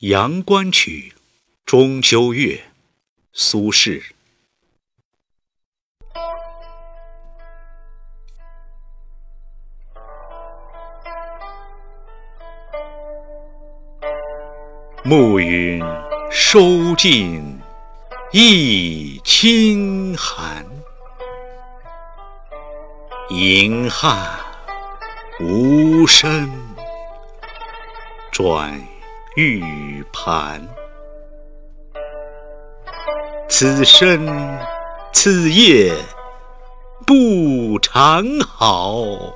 [0.08, 1.12] 《阳关曲·
[1.66, 2.54] 中秋月》
[3.34, 4.02] 苏轼。
[15.04, 15.84] 暮云
[16.30, 17.60] 收尽
[18.32, 20.64] 溢清寒，
[23.28, 24.40] 银汉
[25.40, 26.50] 无声
[28.32, 28.89] 转。
[29.36, 30.60] 玉盘，
[33.48, 34.58] 此生
[35.12, 35.94] 此夜
[37.06, 39.32] 不长好。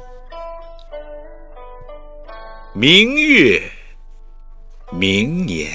[2.72, 3.62] 明月
[4.90, 5.70] 明年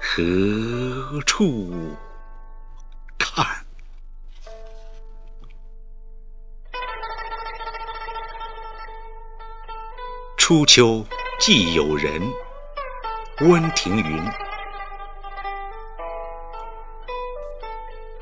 [0.00, 1.72] 何处
[3.18, 3.44] 看？
[10.38, 11.04] 初秋。
[11.40, 12.20] 寄友人，
[13.40, 14.30] 温庭筠。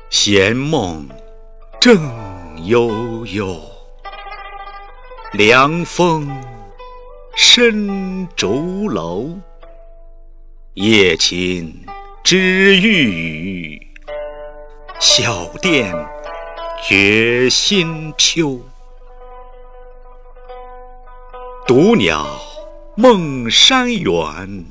[0.09, 1.05] 闲梦
[1.81, 1.99] 正
[2.65, 3.59] 悠悠，
[5.33, 6.29] 凉风
[7.35, 9.27] 深竹楼。
[10.75, 11.85] 夜寝
[12.23, 13.91] 知玉宇，
[14.97, 15.93] 小殿
[16.81, 18.57] 觉新秋。
[21.67, 22.25] 独鸟。
[23.01, 24.65] 梦山远，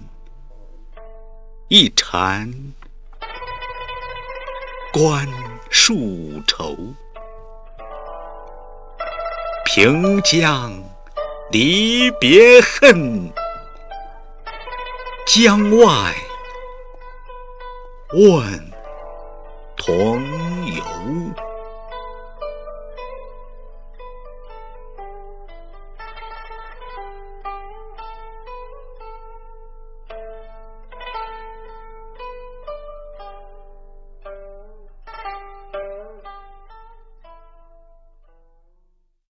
[1.68, 2.52] 一禅
[4.92, 5.26] 观
[5.70, 6.76] 树愁。
[9.64, 10.70] 平江
[11.50, 13.32] 离别恨，
[15.26, 16.14] 江外
[18.12, 18.70] 问
[19.74, 20.22] 同
[20.66, 21.47] 游。